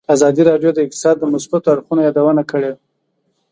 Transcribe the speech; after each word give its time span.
ازادي 0.15 0.41
راډیو 0.49 0.71
د 0.73 0.79
اقتصاد 0.85 1.15
د 1.19 1.23
مثبتو 1.33 1.67
اړخونو 1.73 2.01
یادونه 2.07 2.43
کړې. 2.51 2.71